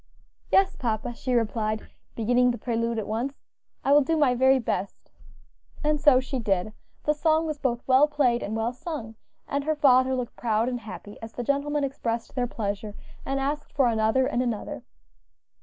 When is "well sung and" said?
8.55-9.63